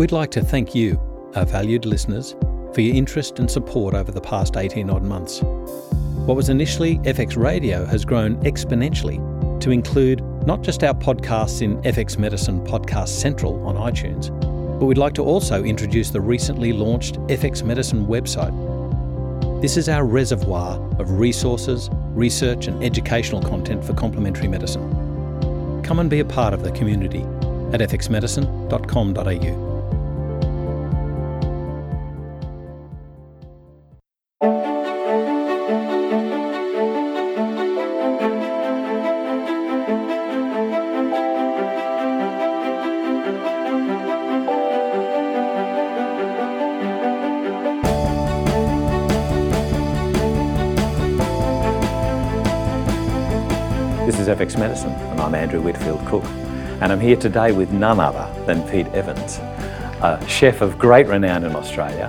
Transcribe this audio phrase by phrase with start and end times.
[0.00, 0.98] We'd like to thank you,
[1.36, 2.34] our valued listeners,
[2.72, 5.42] for your interest and support over the past 18 odd months.
[5.42, 9.20] What was initially FX Radio has grown exponentially
[9.60, 14.30] to include not just our podcasts in FX Medicine Podcast Central on iTunes,
[14.80, 18.56] but we'd like to also introduce the recently launched FX Medicine website.
[19.60, 25.82] This is our reservoir of resources, research, and educational content for complementary medicine.
[25.82, 27.20] Come and be a part of the community
[27.74, 29.69] at fxmedicine.com.au.
[43.70, 43.78] This
[54.18, 56.24] is FX Medicine, and I'm Andrew Whitfield Cook.
[56.80, 59.38] And I'm here today with none other than Pete Evans,
[60.02, 62.08] a chef of great renown in Australia.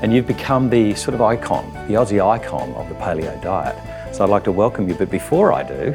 [0.00, 3.76] And you've become the sort of icon, the Aussie icon of the paleo diet.
[4.14, 4.94] So I'd like to welcome you.
[4.94, 5.92] But before I do,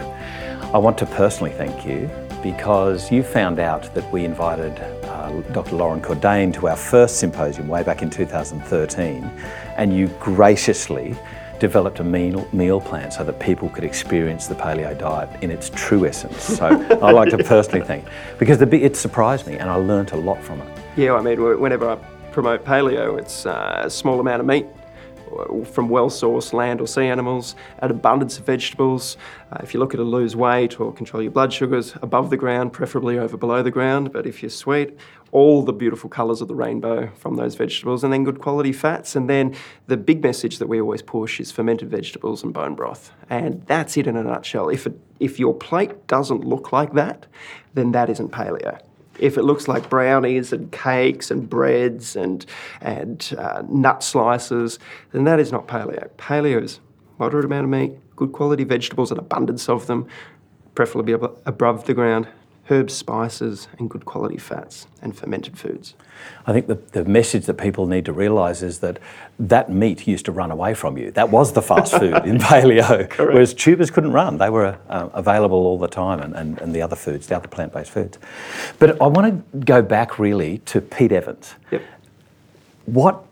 [0.72, 2.12] I want to personally thank you
[2.44, 4.80] because you found out that we invited
[5.52, 5.76] Dr.
[5.76, 9.24] Loren Cordain to our first symposium way back in 2013,
[9.78, 11.16] and you graciously
[11.60, 15.70] developed a meal, meal plan so that people could experience the paleo diet in its
[15.76, 16.42] true essence.
[16.42, 16.66] So
[17.02, 18.06] I'd like to personally thank
[18.38, 20.78] because the, it surprised me and I learnt a lot from it.
[20.96, 21.96] Yeah, I mean, whenever I
[22.32, 24.66] promote paleo, it's uh, a small amount of meat
[25.66, 29.18] from well sourced land or sea animals, an abundance of vegetables.
[29.52, 32.74] Uh, if you're looking to lose weight or control your blood sugars, above the ground,
[32.74, 34.12] preferably over below the ground.
[34.12, 34.98] But if you're sweet,
[35.32, 39.16] all the beautiful colours of the rainbow from those vegetables, and then good quality fats.
[39.16, 39.56] And then
[39.88, 43.12] the big message that we always push is fermented vegetables and bone broth.
[43.30, 44.70] And that's it in a nutshell.
[44.70, 47.28] If, it, if your plate doesn't look like that,
[47.74, 48.80] then that isn't paleo
[49.20, 52.46] if it looks like brownies and cakes and breads and
[52.82, 54.80] and uh, nut slices,
[55.12, 56.10] then that is not paleo.
[56.18, 56.80] Paleo is
[57.18, 60.08] moderate amount of meat, good quality vegetables, an abundance of them,
[60.76, 62.28] preferably ab- above the ground,
[62.70, 65.96] herbs, spices, and good quality fats and fermented foods.
[66.46, 69.00] I think the, the message that people need to realise is that
[69.40, 71.12] that meat used to run away from you.
[71.12, 73.18] That was the fast food in paleo, Correct.
[73.34, 74.38] whereas tubers couldn't run.
[74.38, 77.48] They were uh, available all the time and, and, and the other foods, the other
[77.48, 78.18] plant based foods.
[78.80, 81.56] But I want to go back really to Pete Evans.
[81.72, 81.82] Yep.
[82.86, 83.24] What,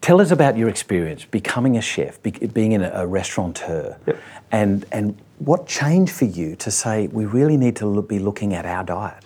[0.00, 4.18] tell us about your experience becoming a chef, be, being in a, a restaurateur, Yep.
[4.50, 8.54] and, and what changed for you to say we really need to look, be looking
[8.54, 9.24] at our diet?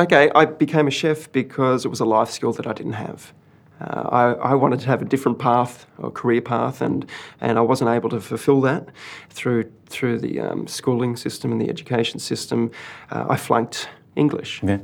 [0.00, 3.32] Okay, I became a chef because it was a life skill that I didn't have.
[3.80, 4.08] Uh,
[4.42, 7.06] I, I wanted to have a different path or career path, and,
[7.40, 8.88] and I wasn't able to fulfil that
[9.30, 12.70] through through the um, schooling system and the education system.
[13.10, 14.78] Uh, I flunked English, Yeah.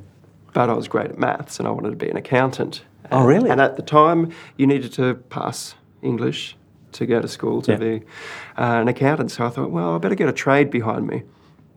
[0.52, 2.82] but I was great at maths, and I wanted to be an accountant.
[3.12, 3.50] Oh, really?
[3.50, 6.56] And at the time, you needed to pass English
[6.96, 7.78] to go to school to Yeah.
[7.78, 7.94] be
[8.58, 9.30] uh, an accountant.
[9.30, 11.22] So I thought, well, I better get a trade behind me.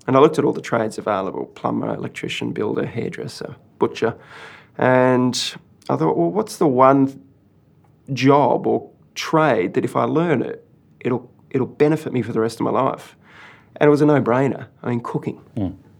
[0.08, 4.16] And I looked at all the trades available plumber, electrician, builder, hairdresser, butcher.
[4.78, 5.36] And
[5.90, 7.22] I thought, well, what's the one
[8.14, 10.66] job or trade that if I learn it,
[11.02, 13.16] it'll, it'll benefit me for the rest of my life?
[13.76, 14.68] And it was a no brainer.
[14.82, 15.42] I mean, cooking.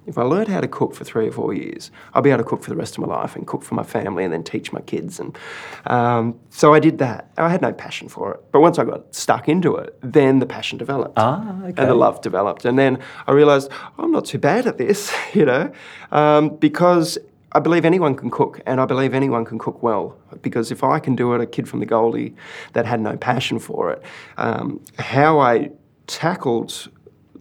[0.10, 2.50] If I learned how to cook for three or four years, I'll be able to
[2.50, 4.74] cook for the rest of my life and cook for my family and then teach
[4.74, 5.20] my kids.
[5.20, 5.38] And
[5.86, 7.32] um, so I did that.
[7.38, 8.44] I had no passion for it.
[8.52, 11.14] But once I got stuck into it, then the passion developed.
[11.18, 11.82] Ah, okay.
[11.82, 12.66] And the love developed.
[12.66, 12.98] And then
[13.28, 15.72] I realised I'm not too bad at this, you know,
[16.12, 17.20] um, because
[17.52, 20.18] I believe anyone can cook and I believe anyone can cook well.
[20.42, 22.36] Because if I can do it, a kid from the Goldie
[22.74, 24.02] that had no passion for it,
[24.38, 25.70] um, how I
[26.08, 26.90] tackled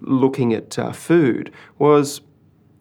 [0.01, 2.21] looking at uh, food was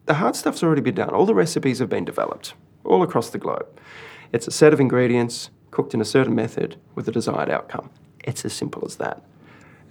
[0.08, 1.10] the hard stuff's already been done.
[1.10, 3.66] All the recipes have been developed all across the globe.
[4.32, 7.90] It's a set of ingredients cooked in a certain method with a desired outcome.
[8.24, 9.22] It's as simple as that.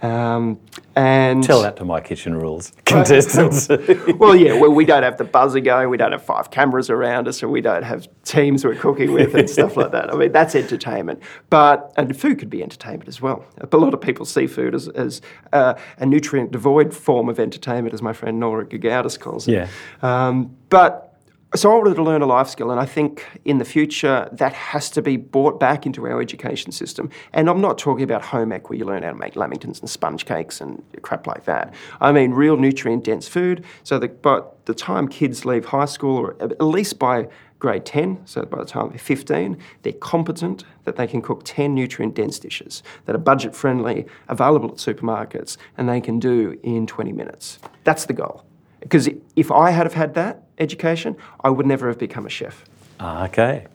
[0.01, 0.59] Um,
[0.95, 3.67] and Tell that to my kitchen rules contestants.
[4.17, 7.27] well, yeah, well, we don't have the buzzer going, we don't have five cameras around
[7.27, 10.11] us, or we don't have teams we're cooking with and stuff like that.
[10.11, 11.21] I mean, that's entertainment.
[11.49, 13.45] But, and food could be entertainment as well.
[13.57, 15.21] But a lot of people see food as, as
[15.53, 19.53] uh, a nutrient devoid form of entertainment, as my friend Nora Gedgaudas calls it.
[19.53, 19.67] Yeah.
[20.01, 21.06] Um, but
[21.55, 24.53] so I wanted to learn a life skill, and I think in the future that
[24.53, 27.09] has to be brought back into our education system.
[27.31, 29.89] And I'm not talking about home ec where you learn how to make lamingtons and
[29.89, 31.73] sponge cakes and crap like that.
[32.01, 36.17] I mean real nutrient dense food, so that by the time kids leave high school,
[36.17, 37.29] or at least by
[37.59, 41.73] grade 10, so by the time they're 15, they're competent that they can cook 10
[41.73, 46.85] nutrient dense dishes that are budget friendly, available at supermarkets, and they can do in
[46.85, 47.57] 20 minutes.
[47.83, 48.46] That's the goal.
[48.79, 52.63] Because if I had have had that education, I would never have become a chef.
[52.99, 53.67] Ah, okay.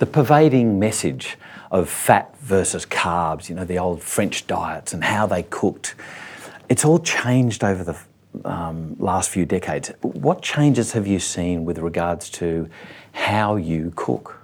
[0.00, 1.36] the pervading message
[1.70, 5.94] of fat versus carbs, you know, the old French diets and how they cooked,
[6.68, 7.96] it's all changed over the
[8.44, 9.92] um, last few decades.
[10.00, 12.68] What changes have you seen with regards to
[13.12, 14.40] how you cook?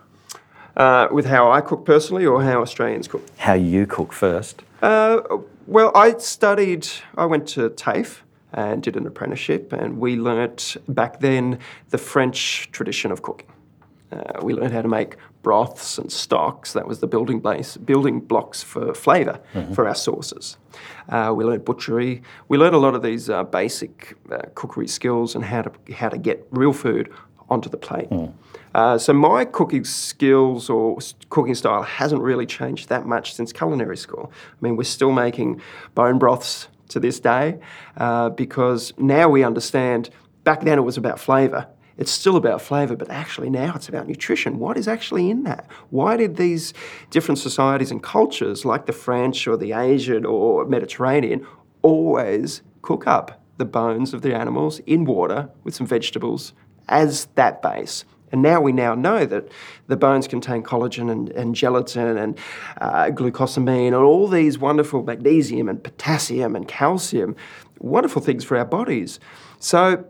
[0.77, 3.23] Uh, with how I cook personally or how Australians cook?
[3.39, 4.63] How you cook first?
[4.83, 5.23] Uh,
[5.67, 6.87] well, I studied,
[7.17, 8.21] I went to TAFE
[8.57, 11.59] and did an apprenticeship, and we learnt back then
[11.91, 13.49] the French tradition of cooking.
[14.11, 16.73] Uh, we learned how to make broths and stocks.
[16.73, 19.75] That was the building base, building blocks for flavor mm-hmm.
[19.75, 20.57] for our sauces.
[21.09, 22.23] Uh, we learned butchery.
[22.49, 26.09] We learned a lot of these uh, basic uh, cookery skills and how to how
[26.09, 27.13] to get real food
[27.49, 28.11] onto the plate.
[28.11, 28.33] Mm.
[28.75, 30.99] Uh, so my cooking skills or
[31.31, 34.31] cooking style hasn't really changed that much since culinary school.
[34.53, 35.61] I mean, we're still making
[35.95, 37.59] bone broths to this day
[37.97, 40.11] uh, because now we understand.
[40.45, 41.67] Back then, it was about flavour
[41.97, 44.59] it's still about flavour, but actually now it's about nutrition.
[44.59, 45.67] What is actually in that?
[45.91, 46.75] Why did these
[47.11, 51.47] different societies and cultures, like the French or the Asian or Mediterranean,
[51.83, 56.53] always cook up the bones of the animals in water with some vegetables
[56.89, 58.05] as that base?
[58.33, 59.49] And now we now know that
[59.87, 62.39] the bones contain collagen and, and gelatin and
[62.81, 67.37] uh, glucosamine and all these wonderful magnesium and potassium and calcium,
[67.79, 69.21] wonderful things for our bodies.
[69.59, 70.05] So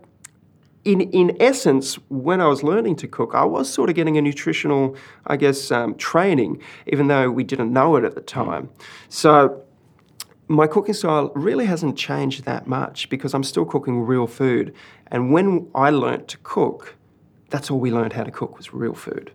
[0.83, 4.21] in, in essence, when I was learning to cook, I was sort of getting a
[4.21, 8.69] nutritional, I guess, um, training, even though we didn't know it at the time.
[9.09, 9.63] So
[10.47, 14.73] my cooking style really hasn't changed that much because I'm still cooking real food.
[15.07, 16.96] And when I learnt to cook,
[17.49, 19.31] that's all we learned how to cook was real food.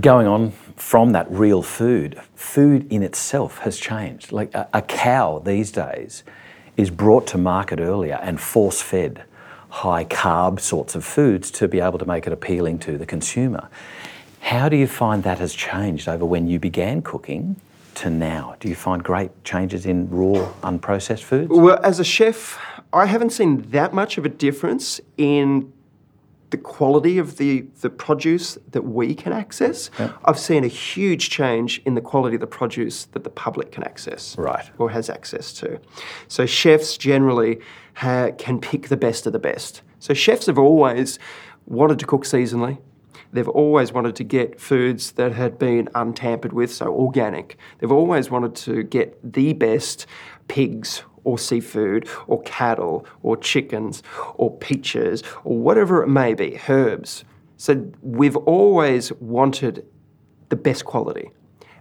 [0.00, 4.32] Going on from that real food, food in itself has changed.
[4.32, 6.22] Like a, a cow these days
[6.76, 9.24] is brought to market earlier and force fed
[9.68, 13.68] high carb sorts of foods to be able to make it appealing to the consumer.
[14.40, 17.56] How do you find that has changed over when you began cooking
[17.96, 18.56] to now?
[18.58, 21.50] Do you find great changes in raw, unprocessed foods?
[21.50, 22.58] Well, as a chef,
[22.92, 25.72] I haven't seen that much of a difference in
[26.50, 29.90] the quality of the, the produce that we can access.
[29.98, 30.12] Yeah.
[30.24, 33.84] I've seen a huge change in the quality of the produce that the public can
[33.84, 34.36] access.
[34.36, 34.68] Right.
[34.78, 35.80] Or has access to.
[36.28, 37.60] So chefs generally
[37.94, 39.82] ha- can pick the best of the best.
[40.00, 41.18] So chefs have always
[41.66, 42.78] wanted to cook seasonally.
[43.32, 47.56] They've always wanted to get foods that had been untampered with, so organic.
[47.78, 50.06] They've always wanted to get the best
[50.48, 54.02] pigs or seafood or cattle or chickens
[54.34, 57.24] or peaches or whatever it may be, herbs.
[57.56, 59.86] So we've always wanted
[60.48, 61.30] the best quality.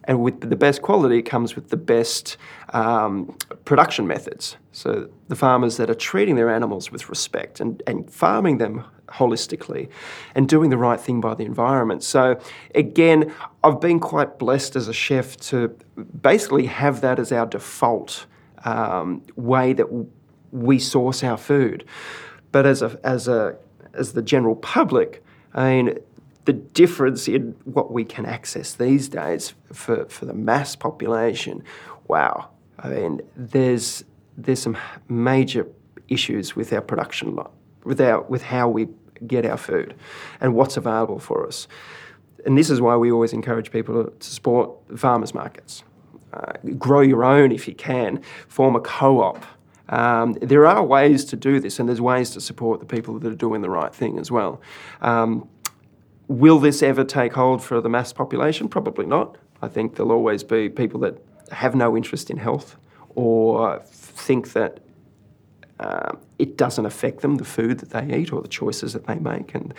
[0.06, 2.38] And with the best quality comes with the best
[2.74, 4.58] um, production methods.
[4.72, 9.90] So the farmers that are treating their animals with respect and, and farming them holistically
[10.36, 12.04] and doing the right thing by the environment.
[12.04, 12.40] So
[12.74, 13.34] again,
[13.64, 15.76] I've been quite blessed as a chef to
[16.22, 18.26] basically have that as our default
[18.66, 19.88] um, way that
[20.52, 21.86] we source our food.
[22.52, 23.58] But as a, as a
[23.94, 25.24] as the general public,
[25.54, 26.00] I mean,
[26.46, 31.64] the difference in what we can access these days for, for the mass population,
[32.08, 32.50] wow.
[32.80, 34.04] I mean, there's
[34.38, 34.78] there's some
[35.10, 35.68] major
[36.08, 37.50] issues with our production line,
[37.84, 38.88] with our with how we
[39.28, 39.96] get our food,
[40.40, 41.68] and what's available for us.
[42.46, 45.84] And this is why we always encourage people to support farmers markets.
[46.34, 48.22] Uh, grow your own if you can.
[48.48, 49.44] Form a co-op.
[49.90, 53.32] Um, there are ways to do this, and there's ways to support the people that
[53.32, 54.62] are doing the right thing as well.
[55.02, 55.50] Um,
[56.30, 58.70] Will this ever take hold for the mass population?
[58.70, 59.38] Probably not.
[59.64, 61.18] I think there'll always be people that
[61.52, 62.78] have no interest in health
[63.16, 64.80] or think that
[65.80, 69.16] uh, it doesn't affect them, the food that they eat or the choices that they
[69.16, 69.56] make.
[69.56, 69.74] And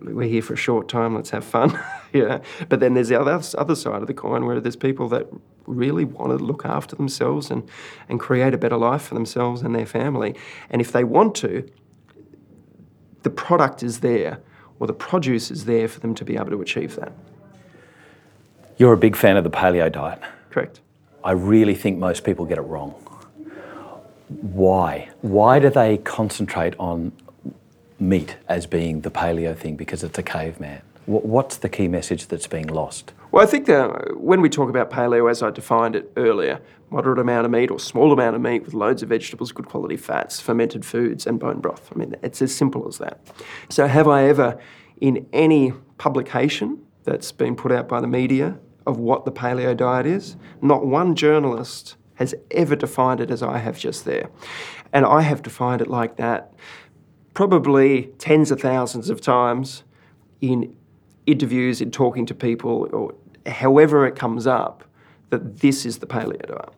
[0.00, 1.78] we're here for a short time, let's have fun.
[2.12, 2.40] yeah.
[2.68, 5.26] But then there's the other, other side of the coin where there's people that
[5.66, 7.68] really want to look after themselves and,
[8.08, 10.34] and create a better life for themselves and their family.
[10.70, 11.68] And if they want to,
[13.22, 14.40] the product is there
[14.78, 17.12] or the produce is there for them to be able to achieve that.
[18.78, 20.20] You're a big fan of the paleo diet.
[20.48, 20.80] Correct.
[21.22, 22.92] I really think most people get it wrong.
[24.28, 25.10] Why?
[25.20, 27.12] Why do they concentrate on
[28.00, 30.82] meat as being the paleo thing because it's a caveman?
[31.06, 33.12] What's the key message that's being lost?
[33.32, 37.18] Well, I think that when we talk about paleo, as I defined it earlier, moderate
[37.18, 40.40] amount of meat or small amount of meat with loads of vegetables, good quality fats,
[40.40, 41.90] fermented foods, and bone broth.
[41.94, 43.20] I mean, it's as simple as that.
[43.68, 44.60] So, have I ever,
[45.00, 50.06] in any publication that's been put out by the media of what the paleo diet
[50.06, 54.28] is, not one journalist has ever defined it as I have just there.
[54.92, 56.52] And I have defined it like that
[57.34, 59.82] probably tens of thousands of times
[60.40, 60.74] in
[61.26, 63.14] interviews, in talking to people, or
[63.50, 64.84] however it comes up,
[65.30, 66.72] that this is the paleo diet.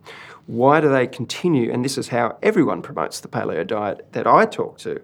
[0.47, 1.73] Why do they continue?
[1.73, 5.01] And this is how everyone promotes the paleo diet that I talk to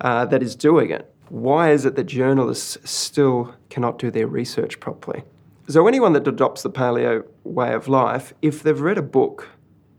[0.00, 1.12] uh, that is doing it.
[1.28, 5.24] Why is it that journalists still cannot do their research properly?
[5.68, 9.48] So, anyone that adopts the paleo way of life, if they've read a book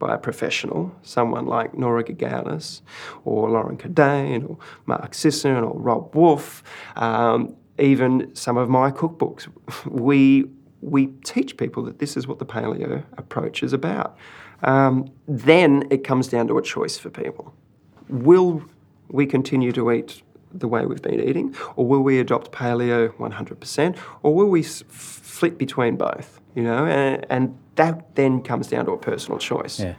[0.04, 2.82] by a professional, someone like Nora Gedgaudas
[3.24, 6.62] or Loren Cordain or Mark Sisson or Robb Wolf,
[6.98, 9.48] um, even some of my cookbooks,
[9.86, 10.46] we
[10.82, 14.18] we teach people that this is what the paleo approach is about.
[14.64, 17.54] Um, then it comes down to a choice for people.
[18.10, 18.62] Will
[19.08, 20.22] we continue to eat
[20.54, 25.58] the way we've been eating, or will we adopt paleo 100%, or will we flip
[25.58, 26.40] between both?
[26.56, 29.80] You know, and, and that then comes down to a personal choice.
[29.80, 29.96] Yeah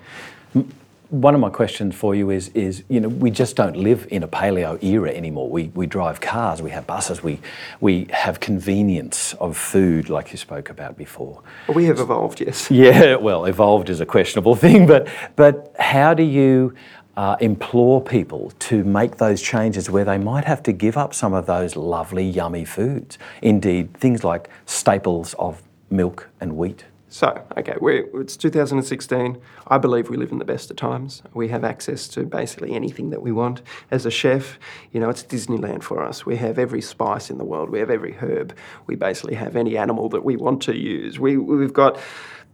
[1.10, 4.22] one of my questions for you is, is you know, we just don't live in
[4.22, 5.48] a paleo era anymore.
[5.48, 7.40] We, we drive cars, we have buses, we,
[7.80, 11.42] we have convenience of food, like you spoke about before.
[11.72, 12.70] We have evolved, yes.
[12.70, 15.06] Yeah, well, evolved is a questionable thing, but,
[15.36, 16.74] but how do you
[17.16, 21.32] uh, implore people to make those changes where they might have to give up some
[21.32, 23.18] of those lovely, yummy foods?
[23.42, 26.84] Indeed, things like staples of milk and wheat.
[27.14, 29.40] So, okay, it's 2016.
[29.68, 31.22] I believe we live in the best of times.
[31.32, 33.62] We have access to basically anything that we want.
[33.92, 34.58] As a chef,
[34.90, 36.26] you know, it's Disneyland for us.
[36.26, 38.56] We have every spice in the world, we have every herb,
[38.88, 41.20] we basically have any animal that we want to use.
[41.20, 42.00] We, we've got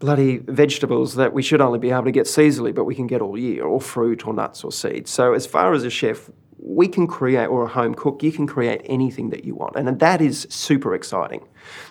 [0.00, 3.21] bloody vegetables that we should only be able to get seasonally, but we can get
[3.21, 5.11] all year, or fruit, or nuts, or seeds.
[5.11, 6.28] So, as far as a chef,
[6.59, 9.76] we can create, or a home cook, you can create anything that you want.
[9.76, 11.47] And that is super exciting.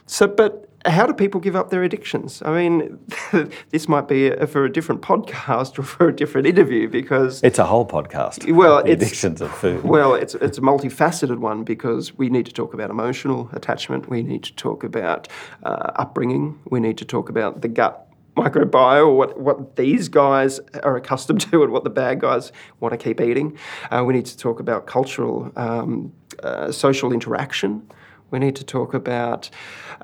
[0.05, 2.41] So, but how do people give up their addictions?
[2.45, 2.99] I mean,
[3.69, 7.59] this might be a, for a different podcast or for a different interview because it's
[7.59, 8.51] a whole podcast.
[8.51, 9.83] Well, the addictions of food.
[9.83, 14.09] Well, it's it's a multifaceted one because we need to talk about emotional attachment.
[14.09, 15.27] We need to talk about
[15.63, 16.59] uh, upbringing.
[16.69, 18.05] We need to talk about the gut
[18.39, 22.97] microbiome, what, what these guys are accustomed to and what the bad guys want to
[22.97, 23.57] keep eating.
[23.91, 27.89] Uh, we need to talk about cultural, um, uh, social interaction.
[28.31, 29.49] We need to talk about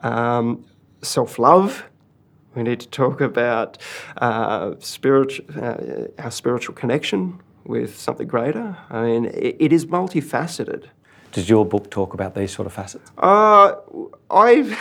[0.03, 0.65] um,
[1.01, 1.83] self love.
[2.55, 3.77] We need to talk about
[4.17, 8.77] uh, spiritual, uh, our spiritual connection with something greater.
[8.89, 10.85] I mean, it, it is multifaceted.
[11.33, 13.11] Does your book talk about these sort of facets?
[13.17, 13.75] Uh,
[14.31, 14.77] I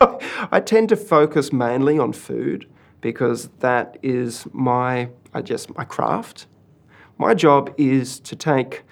[0.52, 2.66] I tend to focus mainly on food
[3.00, 6.46] because that is my, I guess, my craft.
[7.18, 8.82] My job is to take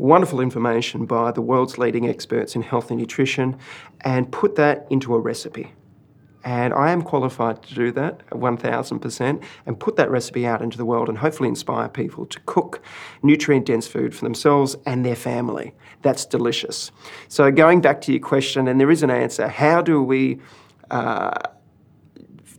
[0.00, 3.56] wonderful information by the world's leading experts in health and nutrition
[4.00, 5.72] and put that into a recipe.
[6.42, 10.86] And I am qualified to do that 1000% and put that recipe out into the
[10.86, 12.82] world and hopefully inspire people to cook
[13.22, 15.74] nutrient dense food for themselves and their family.
[16.00, 16.92] That's delicious.
[17.28, 20.40] So, going back to your question, and there is an answer how do we
[20.90, 21.38] uh,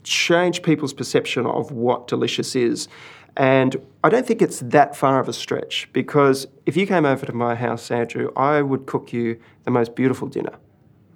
[0.04, 2.86] change people's perception of what delicious is?
[3.36, 7.24] And I don't think it's that far of a stretch because if you came over
[7.24, 10.52] to my house, Andrew, I would cook you the most beautiful dinner,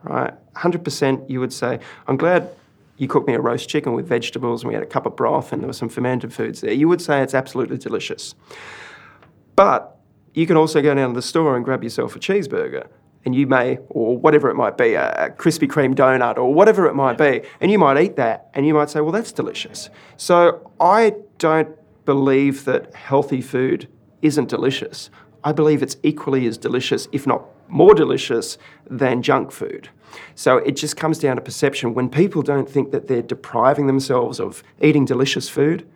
[0.02, 0.32] right?
[0.54, 2.49] 100% you would say, I'm glad
[2.96, 5.52] you cooked me a roast chicken with vegetables and we had a cup of broth
[5.52, 6.73] and there were some fermented foods there.
[6.73, 8.35] You would say it's absolutely delicious.
[9.54, 9.99] But
[10.32, 12.87] you can also go down to the store and grab yourself a cheeseburger
[13.26, 16.94] and you may, or whatever it might be, a Krispy Kreme donut or whatever it
[16.94, 19.90] might be, and you might eat that and you might say, well, that's delicious.
[20.16, 21.76] So I don't
[22.07, 23.89] believe that healthy food
[24.23, 25.11] isn't delicious.
[25.45, 28.59] I believe it's equally as delicious, if not more delicious,
[28.89, 29.91] than junk food.
[30.35, 31.95] So it just comes down to perception.
[31.95, 35.87] When people don't think that they're depriving themselves of eating delicious food,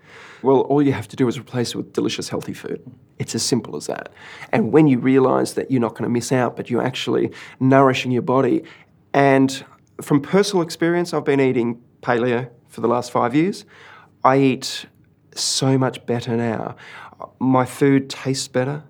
[0.43, 2.81] well, all you have to do is replace it with delicious, healthy food.
[3.19, 4.13] It's as simple as that.
[4.53, 8.11] And when you realize that you're not going to miss out, but you're actually nourishing
[8.11, 8.65] your body,
[9.13, 9.65] and
[10.01, 13.65] from personal experience, I've been eating paleo for the last five years.
[14.25, 14.87] I eat
[15.35, 16.77] so much better now.
[17.39, 18.83] My food tastes better.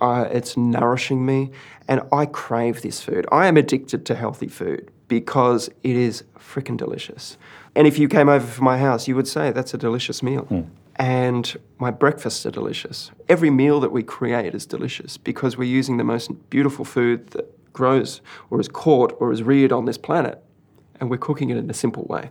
[0.00, 1.50] Uh, it's nourishing me,
[1.88, 3.26] and I crave this food.
[3.32, 7.36] I am addicted to healthy food because it is freaking delicious.
[7.74, 10.46] And if you came over from my house, you would say that's a delicious meal.
[10.50, 10.68] Mm.
[10.96, 13.10] And my breakfasts are delicious.
[13.28, 17.72] Every meal that we create is delicious because we're using the most beautiful food that
[17.72, 18.20] grows
[18.50, 20.42] or is caught or is reared on this planet,
[21.00, 22.30] and we're cooking it in a simple way.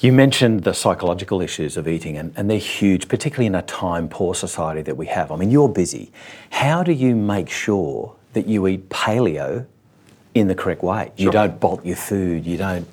[0.00, 4.08] You mentioned the psychological issues of eating, and, and they're huge, particularly in a time
[4.08, 5.30] poor society that we have.
[5.30, 6.10] I mean, you're busy.
[6.48, 9.66] How do you make sure that you eat paleo
[10.34, 11.12] in the correct way?
[11.18, 11.26] Sure.
[11.26, 12.88] You don't bolt your food, you don't,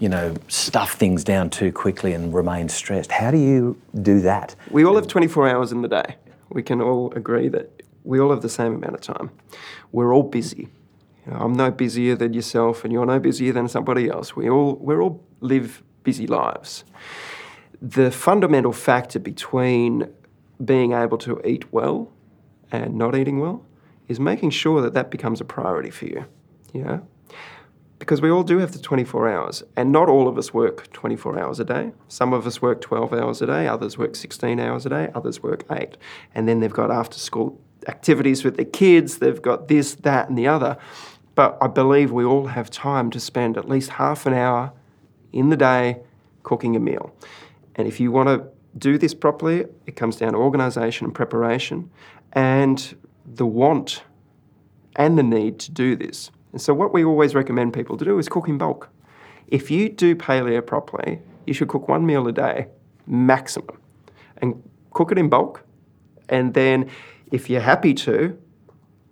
[0.00, 3.10] you know, stuff things down too quickly and remain stressed.
[3.10, 4.54] How do you do that?
[4.70, 6.16] We all have 24 hours in the day.
[6.50, 9.30] We can all agree that we all have the same amount of time.
[9.92, 10.68] We're all busy.
[11.24, 14.36] You know, I'm no busier than yourself, and you're no busier than somebody else.
[14.36, 16.84] We all we all live busy lives.
[17.80, 20.12] The fundamental factor between
[20.64, 22.12] being able to eat well
[22.70, 23.64] and not eating well
[24.08, 26.24] is making sure that that becomes a priority for you.
[26.72, 27.06] Know,
[28.00, 31.38] because we all do have the 24 hours, and not all of us work 24
[31.38, 31.92] hours a day.
[32.08, 35.42] Some of us work 12 hours a day, others work 16 hours a day, others
[35.42, 35.96] work eight.
[36.34, 40.38] And then they've got after school activities with their kids, they've got this, that, and
[40.38, 40.78] the other.
[41.34, 44.72] But I believe we all have time to spend at least half an hour
[45.32, 46.00] in the day
[46.42, 47.14] cooking a meal.
[47.76, 48.44] And if you want to
[48.78, 51.90] do this properly, it comes down to organisation and preparation
[52.32, 52.96] and
[53.26, 54.02] the want
[54.96, 56.30] and the need to do this.
[56.52, 58.88] And so, what we always recommend people to do is cook in bulk.
[59.46, 62.66] If you do paleo properly, you should cook one meal a day,
[63.06, 63.80] maximum,
[64.38, 65.64] and cook it in bulk.
[66.28, 66.90] And then,
[67.30, 68.36] if you're happy to,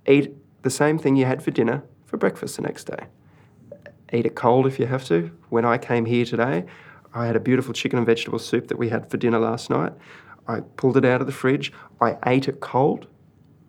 [0.07, 3.07] eat the same thing you had for dinner for breakfast the next day.
[4.13, 5.31] Eat it cold if you have to.
[5.51, 6.65] When I came here today,
[7.15, 9.93] I had a beautiful chicken and vegetable soup that we had for dinner last night.
[10.47, 11.73] I pulled it out of the fridge.
[12.01, 13.07] I ate it cold.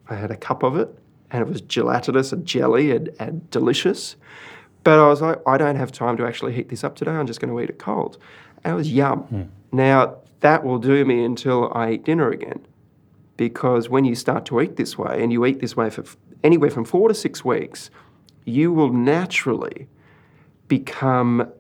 [0.08, 0.98] I had a cup of it
[1.32, 4.16] and it was gelatinous and jelly and, and delicious.
[4.84, 7.12] But I was like, I don't have time to actually heat this up today.
[7.12, 8.18] I'm just going to eat it cold.
[8.64, 9.24] And it was yum.
[9.32, 9.48] Mm.
[9.72, 12.66] Now, that will do me until I eat dinner again.
[13.38, 16.04] Because when you start to eat this way, and you eat this way for
[16.44, 17.90] anywhere from four to six weeks,
[18.46, 19.88] you will naturally
[20.70, 21.52] become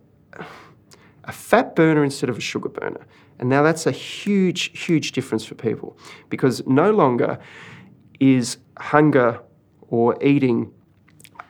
[1.25, 3.05] a fat burner instead of a sugar burner.
[3.39, 5.97] And now that's a huge, huge difference for people
[6.29, 7.39] because no longer
[8.19, 9.41] is hunger
[9.89, 10.71] or eating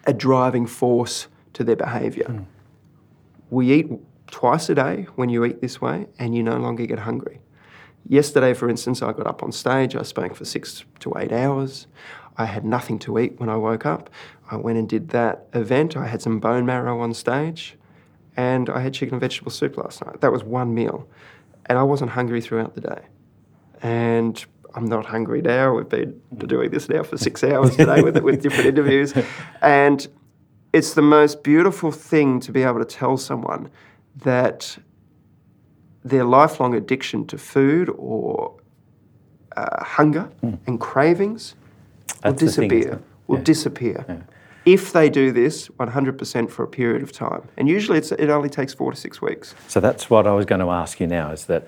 [0.05, 2.25] a driving force to their behaviour.
[2.25, 2.45] Mm.
[3.49, 3.87] We eat
[4.27, 7.41] twice a day when you eat this way, and you no longer get hungry.
[8.07, 11.87] Yesterday, for instance, I got up on stage, I spoke for six to eight hours.
[12.39, 14.09] I had nothing to eat when I woke up.
[14.49, 15.97] I went and did that event.
[15.97, 17.75] I had some bone marrow on stage,
[18.37, 20.21] and I had chicken and vegetable soup last night.
[20.21, 21.07] That was one meal.
[21.65, 23.01] And I wasn't hungry throughout the day.
[23.83, 25.75] And I'm not hungry now.
[25.75, 29.13] We've been doing this now for six hours today with, with different interviews.
[29.61, 30.07] And
[30.71, 33.69] it's the most beautiful thing to be able to tell someone
[34.23, 34.77] that
[36.05, 38.55] their lifelong addiction to food or
[39.57, 40.57] uh, hunger mm.
[40.65, 41.55] and cravings
[42.23, 42.83] will disappear.
[42.83, 43.43] Thing, will yeah.
[43.43, 44.05] disappear.
[44.07, 44.17] Yeah.
[44.65, 48.73] If they do this 100% for a period of time, and usually it only takes
[48.73, 49.55] four to six weeks.
[49.67, 51.65] So that's what I was going to ask you now: is that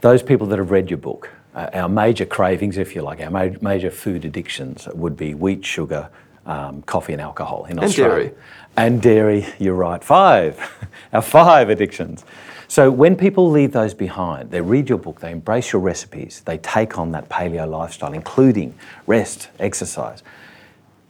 [0.00, 3.30] those people that have read your book, uh, our major cravings, if you like, our
[3.30, 6.08] ma- major food addictions would be wheat, sugar,
[6.46, 8.30] um, coffee, and alcohol in and Australia.
[8.30, 8.34] Dairy.
[8.76, 10.02] And dairy, you're right.
[10.02, 10.88] Five.
[11.12, 12.24] our five addictions.
[12.70, 16.56] So when people leave those behind, they read your book, they embrace your recipes, they
[16.58, 18.78] take on that paleo lifestyle, including
[19.08, 20.22] rest, exercise.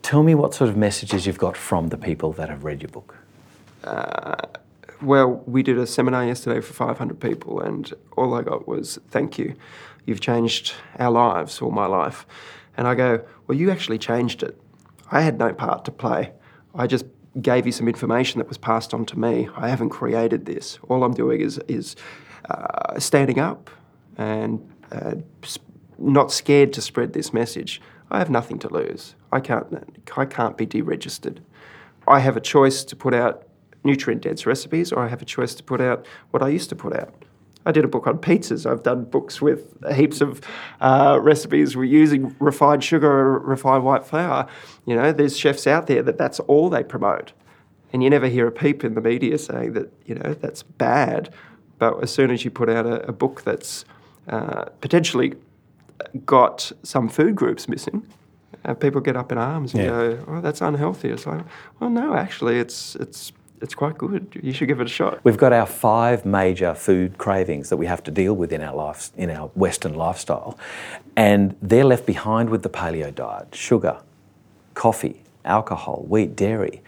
[0.00, 2.88] Tell me what sort of messages you've got from the people that have read your
[2.88, 3.14] book.
[3.84, 4.36] Uh,
[5.02, 9.38] well, we did a seminar yesterday for 500 people, and all I got was thank
[9.38, 9.54] you.
[10.06, 12.24] You've changed our lives, all my life.
[12.78, 14.58] And I go, Well, you actually changed it.
[15.12, 16.32] I had no part to play.
[16.74, 17.04] I just
[17.40, 19.48] gave you some information that was passed on to me.
[19.56, 20.78] I haven't created this.
[20.88, 21.96] All I'm doing is, is
[22.48, 23.70] uh, standing up
[24.16, 25.14] and uh,
[25.98, 27.80] not scared to spread this message.
[28.10, 29.14] I have nothing to lose.
[29.30, 29.66] I can't,
[30.16, 31.38] I can't be deregistered.
[32.08, 33.46] I have a choice to put out
[33.84, 36.76] nutrient dense recipes, or I have a choice to put out what I used to
[36.76, 37.14] put out.
[37.66, 38.70] I did a book on pizzas.
[38.70, 40.40] I've done books with heaps of
[40.80, 44.48] uh, recipes using refined sugar or refined white flour.
[44.86, 47.32] You know, there's chefs out there that that's all they promote.
[47.92, 51.32] And you never hear a peep in the media saying that, you know, that's bad.
[51.78, 53.84] But as soon as you put out a, a book that's
[54.28, 55.34] uh, potentially
[56.24, 58.06] got some food groups missing,
[58.64, 59.88] uh, people get up in arms and yeah.
[59.88, 61.42] go, "Oh, that's unhealthy." It's like,
[61.78, 64.40] well, no, actually, it's it's it's quite good.
[64.42, 65.20] You should give it a shot.
[65.24, 68.74] We've got our five major food cravings that we have to deal with in our
[68.74, 70.58] life, in our Western lifestyle,
[71.16, 73.98] and they're left behind with the paleo diet: sugar,
[74.74, 76.82] coffee, alcohol, wheat, dairy.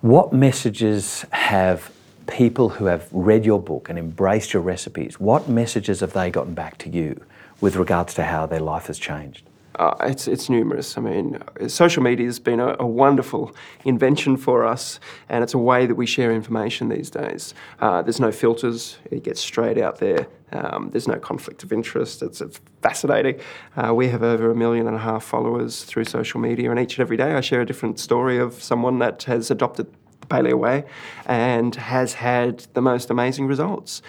[0.00, 1.90] What messages have
[2.28, 5.18] people who have read your book and embraced your recipes?
[5.18, 7.24] What messages have they gotten back to you
[7.60, 9.47] with regards to how their life has changed?
[9.78, 10.98] Uh, it's, it's numerous.
[10.98, 11.38] I mean,
[11.68, 15.94] social media has been a, a, wonderful invention for us, and it's a way that
[15.94, 17.54] we share information these days.
[17.78, 20.26] Uh, there's no filters, it gets straight out there.
[20.50, 22.22] Um, there's no conflict of interest.
[22.22, 23.40] It's, it's fascinating.
[23.76, 26.96] Uh, we have over a million and a half followers through social media, and each
[26.96, 29.86] and every day I share a different story of someone that has adopted
[30.20, 30.86] the paleo way
[31.26, 34.02] and has had the most amazing results.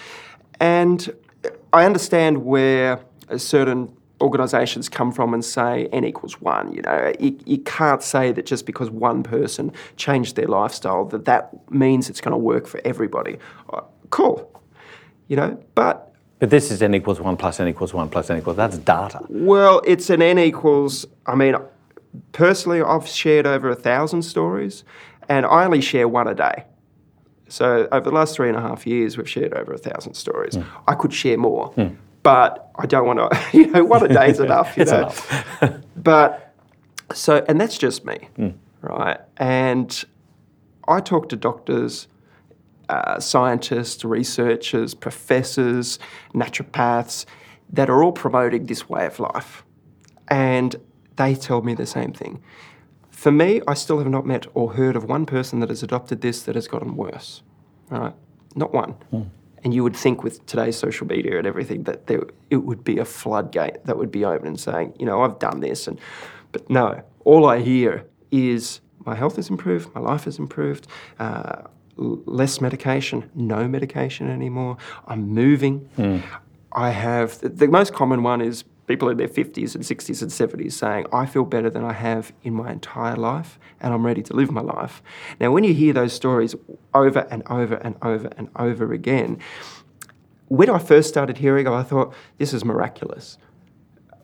[0.59, 1.13] And
[1.71, 6.73] I understand where a certain organisations come from and say n equals one.
[6.73, 11.25] You know, you, you can't say that just because one person changed their lifestyle that
[11.25, 13.37] that means it's going to work for everybody.
[13.71, 14.61] Uh, cool,
[15.27, 18.37] you know, but But this is n equals 1 plus n equals 1 plus n
[18.39, 19.19] equals, that's data.
[19.29, 21.05] well, it's an n equals.
[21.25, 21.55] I mean,
[22.31, 24.83] personally, I've shared over a thousand stories,
[25.27, 26.65] and I only share one a day.
[27.47, 30.55] So over the last three and a half years, we've shared over a thousand stories.
[30.87, 31.73] I could share more,
[32.23, 33.39] but I don't want to.
[33.57, 34.77] You know, one a day is enough.
[34.77, 34.97] You know?
[34.97, 35.45] enough.
[35.95, 36.55] But
[37.13, 38.29] so, and that's just me,
[38.81, 39.19] right?
[39.37, 40.05] And
[40.87, 42.07] I talk to doctors,
[42.87, 45.99] uh, scientists, researchers, professors,
[46.33, 47.25] naturopaths
[47.71, 49.63] that are all promoting this way of life.
[50.29, 50.75] And
[51.17, 52.41] they tell me the same thing.
[53.11, 56.21] For me, I still have not met or heard of one person that has adopted
[56.21, 57.43] this that has gotten worse.
[57.89, 58.13] Right?
[58.55, 58.95] Not one.
[59.63, 62.97] And you would think with today's social media and everything that there, it would be
[62.97, 65.87] a floodgate that would be open and saying, you know, I've done this.
[65.87, 65.99] And,
[66.51, 70.87] but no, all I hear is my health has improved, my life has improved,
[71.19, 71.63] uh,
[71.97, 74.77] less medication, no medication anymore.
[75.07, 75.89] I'm moving.
[76.71, 80.73] I have the most common one is people in their 50s and 60s and 70s
[80.73, 84.33] saying, I feel better than I have in my entire life and I'm ready to
[84.33, 85.03] live my life.
[85.39, 86.55] Now, when you hear those stories
[86.93, 89.37] over and over and over and over again,
[90.47, 93.37] when I first started hearing them, I thought, this is miraculous.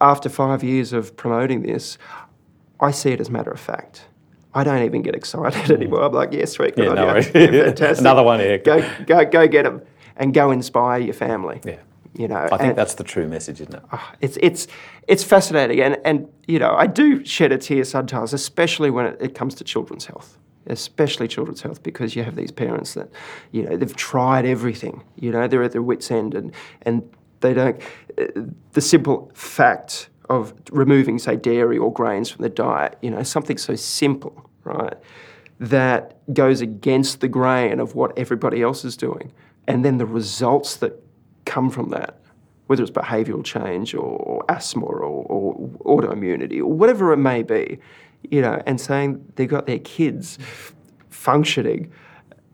[0.01, 1.99] After five years of promoting this,
[2.79, 4.05] I see it as matter of fact.
[4.55, 6.01] I don't even get excited anymore.
[6.01, 7.15] I'm like, yes, yeah, sweet, good Yeah, no.
[7.15, 7.99] Yeah, fantastic.
[7.99, 8.57] Another one here.
[8.57, 9.83] Go, go, go get them
[10.15, 11.61] and go inspire your family.
[11.63, 11.77] Yeah.
[12.17, 13.83] You know, I think that's the true message, isn't it?
[14.21, 14.67] it's it's
[15.07, 19.17] it's fascinating, and and you know I do shed a tear sometimes, especially when it,
[19.19, 23.09] it comes to children's health, especially children's health, because you have these parents that,
[23.51, 27.03] you know, they've tried everything, you know, they're at their wits' end, and and
[27.41, 27.81] they don't.
[28.17, 28.23] uh,
[28.71, 33.57] The simple fact of removing, say, dairy or grains from the diet, you know, something
[33.57, 34.95] so simple, right,
[35.59, 39.31] that goes against the grain of what everybody else is doing,
[39.67, 40.93] and then the results that
[41.55, 42.19] come from that
[42.67, 47.77] whether it's behavioural change or asthma or, or autoimmunity or whatever it may be,
[48.31, 50.39] you know, and saying they've got their kids
[51.09, 51.91] functioning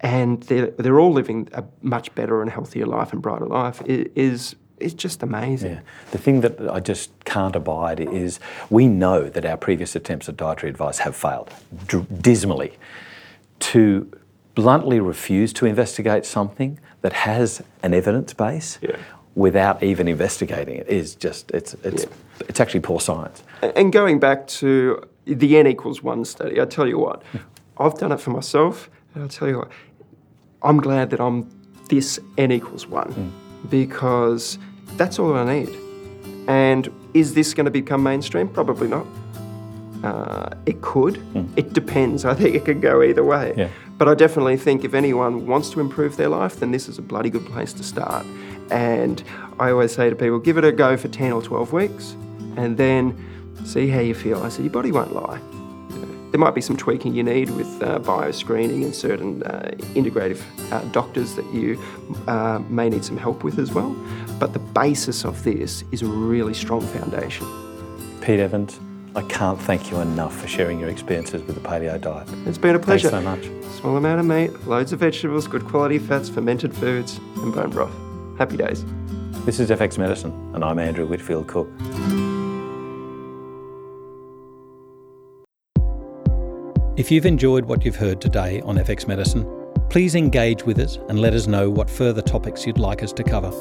[0.01, 4.55] and they're, they're all living a much better and healthier life and brighter life is,
[4.79, 5.75] is just amazing.
[5.75, 5.81] Yeah.
[6.11, 10.35] The thing that I just can't abide is we know that our previous attempts at
[10.35, 11.49] dietary advice have failed
[11.87, 12.77] d- dismally.
[13.71, 14.11] To
[14.55, 18.95] bluntly refuse to investigate something that has an evidence base Yeah.
[19.35, 22.05] without even investigating it is just it's it's
[22.49, 23.43] it's actually poor science.
[23.75, 27.21] And going back to the n equals one study, I tell you what,
[27.77, 29.71] I've done it for myself, and I'll tell you what,
[30.63, 31.47] I'm glad that I'm
[31.89, 33.31] this n equals one
[33.69, 34.57] because
[34.97, 35.69] that's all I need.
[36.47, 38.47] And is this going to become mainstream?
[38.49, 39.05] Probably not.
[40.03, 41.21] Uh, it could.
[41.55, 42.25] It depends.
[42.25, 43.53] I think it could go either way.
[43.55, 43.69] Yeah.
[44.01, 47.03] But I definitely think if anyone wants to improve their life, then this is a
[47.03, 48.25] bloody good place to start.
[48.71, 49.23] And
[49.59, 52.15] I always say to people, give it a go for 10 or 12 weeks
[52.57, 53.15] and then
[53.63, 54.41] see how you feel.
[54.41, 55.39] I said, your body won't lie.
[56.31, 60.81] There might be some tweaking you need with uh, bioscreening and certain uh, integrative uh,
[60.85, 61.79] doctors that you
[62.25, 63.95] uh, may need some help with as well.
[64.39, 67.45] But the basis of this is a really strong foundation.
[68.19, 68.79] Pete Evans,
[69.13, 72.30] I can't thank you enough for sharing your experiences with the paleo diet.
[72.45, 73.10] It's been a pleasure.
[73.10, 73.65] Thanks so much.
[73.76, 77.93] Small amount of meat, loads of vegetables, good quality fats, fermented foods, and bone broth.
[78.38, 78.86] Happy days.
[79.45, 81.67] This is FX Medicine, and I'm Andrew Whitfield Cook.
[86.95, 89.45] If you've enjoyed what you've heard today on FX Medicine,
[89.89, 93.24] please engage with us and let us know what further topics you'd like us to
[93.24, 93.52] cover.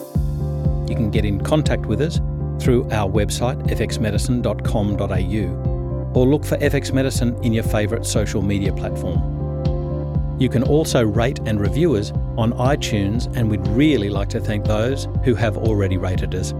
[0.88, 2.20] You can get in contact with us
[2.60, 5.70] through our website fxmedicine.com.au
[6.14, 10.38] or look for FX Medicine in your favourite social media platform.
[10.40, 14.64] You can also rate and review us on iTunes, and we'd really like to thank
[14.64, 16.54] those who have already rated us.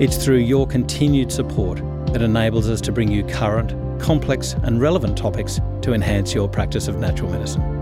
[0.00, 5.16] It's through your continued support that enables us to bring you current, complex, and relevant
[5.16, 7.81] topics to enhance your practice of natural medicine.